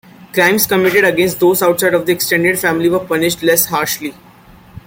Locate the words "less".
3.43-3.65